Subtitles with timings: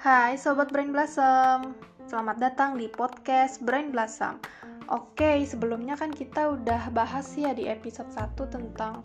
[0.00, 1.76] Hai Sobat Brain Blossom.
[2.08, 4.40] Selamat datang di podcast Brain Blossom.
[4.88, 9.04] Oke, sebelumnya kan kita udah bahas ya di episode 1 tentang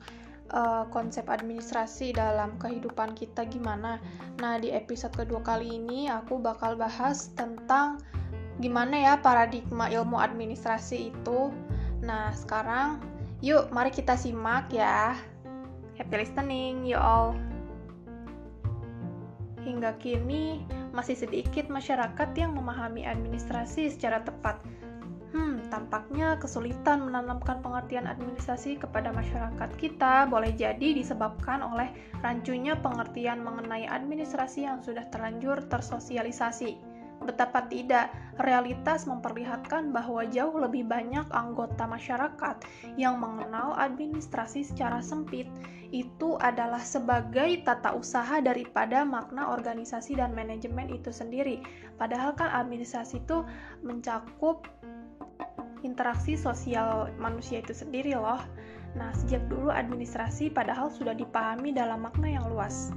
[0.56, 4.00] uh, konsep administrasi dalam kehidupan kita gimana.
[4.40, 8.00] Nah, di episode kedua kali ini aku bakal bahas tentang
[8.64, 11.52] gimana ya paradigma ilmu administrasi itu.
[12.08, 13.04] Nah, sekarang
[13.44, 15.12] yuk mari kita simak ya.
[16.00, 17.36] Happy listening, you all.
[19.60, 20.62] Hingga kini
[20.96, 24.64] masih sedikit masyarakat yang memahami administrasi secara tepat.
[25.36, 31.92] Hmm, tampaknya kesulitan menanamkan pengertian administrasi kepada masyarakat kita boleh jadi disebabkan oleh
[32.24, 36.95] rancunya pengertian mengenai administrasi yang sudah terlanjur tersosialisasi.
[37.26, 42.62] Betapa tidak, realitas memperlihatkan bahwa jauh lebih banyak anggota masyarakat
[42.96, 45.50] yang mengenal administrasi secara sempit.
[45.90, 51.64] Itu adalah sebagai tata usaha daripada makna organisasi dan manajemen itu sendiri.
[51.96, 53.42] Padahal kan administrasi itu
[53.82, 54.68] mencakup
[55.86, 58.42] interaksi sosial manusia itu sendiri loh.
[58.98, 62.96] Nah, sejak dulu administrasi padahal sudah dipahami dalam makna yang luas.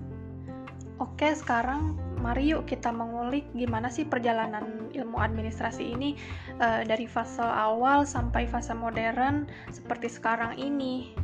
[0.99, 6.19] Oke, sekarang mari yuk kita mengulik gimana sih perjalanan ilmu administrasi ini
[6.59, 11.15] uh, dari fase awal sampai fase modern seperti sekarang ini.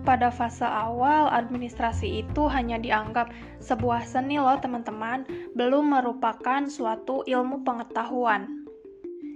[0.00, 3.28] Pada fase awal, administrasi itu hanya dianggap
[3.60, 8.64] sebuah seni loh teman-teman, belum merupakan suatu ilmu pengetahuan.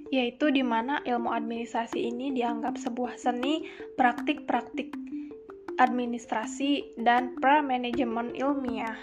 [0.09, 3.69] Yaitu di mana ilmu administrasi ini dianggap sebuah seni,
[4.01, 4.97] praktik-praktik
[5.77, 8.97] administrasi, dan pra-manajemen ilmiah.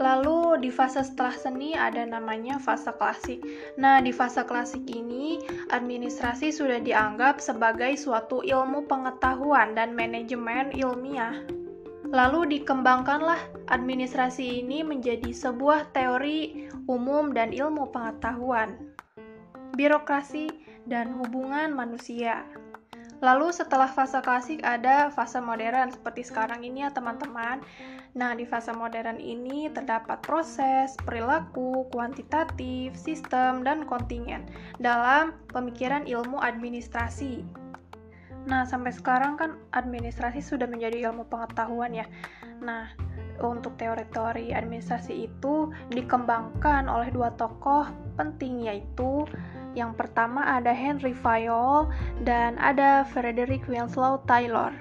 [0.00, 3.44] Lalu di fase setelah seni ada namanya fase klasik.
[3.76, 5.36] Nah, di fase klasik ini
[5.68, 11.44] administrasi sudah dianggap sebagai suatu ilmu pengetahuan dan manajemen ilmiah.
[12.10, 18.74] Lalu dikembangkanlah administrasi ini menjadi sebuah teori umum dan ilmu pengetahuan,
[19.78, 20.50] birokrasi,
[20.90, 22.42] dan hubungan manusia.
[23.20, 27.60] Lalu setelah fase klasik ada fase modern seperti sekarang ini ya teman-teman.
[28.16, 34.48] Nah, di fase modern ini terdapat proses, perilaku, kuantitatif, sistem, dan kontingen
[34.80, 37.44] dalam pemikiran ilmu administrasi.
[38.48, 42.08] Nah, sampai sekarang kan administrasi sudah menjadi ilmu pengetahuan ya.
[42.64, 42.88] Nah,
[43.40, 49.24] untuk teori-teori administrasi itu dikembangkan oleh dua tokoh penting yaitu
[49.74, 51.90] yang pertama ada Henry Fayol
[52.26, 54.74] dan ada Frederick Winslow Taylor.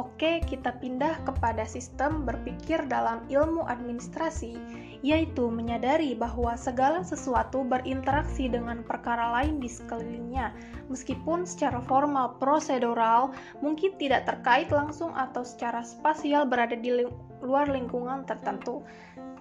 [0.00, 4.56] Oke, kita pindah kepada sistem berpikir dalam ilmu administrasi,
[5.04, 10.56] yaitu menyadari bahwa segala sesuatu berinteraksi dengan perkara lain di sekelilingnya,
[10.88, 16.88] meskipun secara formal prosedural mungkin tidak terkait langsung atau secara spasial berada di
[17.42, 18.86] luar lingkungan tertentu.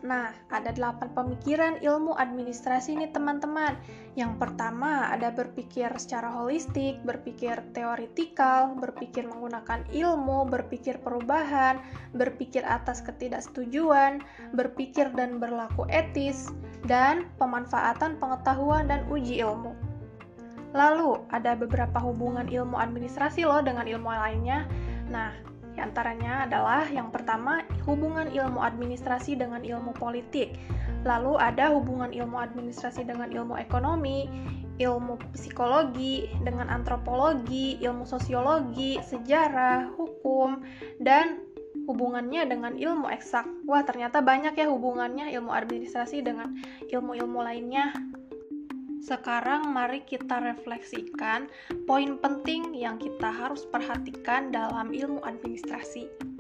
[0.02, 3.78] Nah, ada delapan pemikiran ilmu administrasi nih teman-teman.
[4.18, 11.78] Yang pertama ada berpikir secara holistik, berpikir teoritikal, berpikir menggunakan ilmu, berpikir perubahan,
[12.18, 14.26] berpikir atas ketidaksetujuan,
[14.58, 16.50] berpikir dan berlaku etis,
[16.90, 19.78] dan pemanfaatan pengetahuan dan uji ilmu.
[20.74, 24.66] Lalu, ada beberapa hubungan ilmu administrasi loh dengan ilmu lainnya.
[25.12, 30.60] Nah, di antaranya adalah yang pertama hubungan ilmu administrasi dengan ilmu politik.
[31.08, 34.28] Lalu ada hubungan ilmu administrasi dengan ilmu ekonomi,
[34.78, 40.62] ilmu psikologi, dengan antropologi, ilmu sosiologi, sejarah, hukum,
[41.02, 41.42] dan
[41.90, 43.48] hubungannya dengan ilmu eksak.
[43.66, 46.54] Wah, ternyata banyak ya hubungannya ilmu administrasi dengan
[46.90, 47.94] ilmu-ilmu lainnya.
[49.02, 51.50] Sekarang mari kita refleksikan
[51.90, 56.31] poin penting yang kita harus perhatikan dalam ilmu administrasi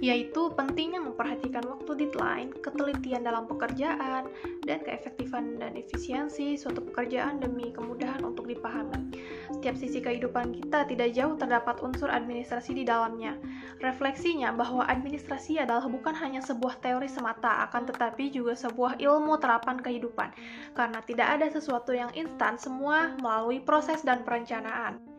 [0.00, 4.28] yaitu pentingnya memperhatikan waktu deadline, ketelitian dalam pekerjaan,
[4.64, 9.12] dan keefektifan dan efisiensi suatu pekerjaan demi kemudahan untuk dipahami.
[9.52, 13.36] Setiap sisi kehidupan kita tidak jauh terdapat unsur administrasi di dalamnya.
[13.84, 19.76] Refleksinya bahwa administrasi adalah bukan hanya sebuah teori semata, akan tetapi juga sebuah ilmu terapan
[19.80, 20.32] kehidupan.
[20.72, 25.09] Karena tidak ada sesuatu yang instan, semua melalui proses dan perencanaan.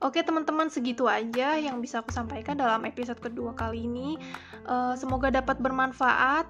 [0.00, 4.16] Oke teman-teman segitu aja yang bisa aku sampaikan dalam episode kedua kali ini.
[4.64, 6.48] Uh, semoga dapat bermanfaat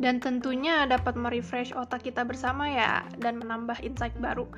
[0.00, 4.48] dan tentunya dapat merefresh otak kita bersama ya dan menambah insight baru.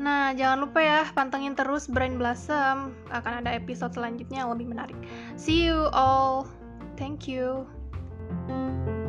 [0.00, 4.96] Nah jangan lupa ya pantengin terus Brain Blossom akan ada episode selanjutnya yang lebih menarik.
[5.36, 6.48] See you all.
[6.96, 7.68] Thank you.
[8.48, 9.03] thank you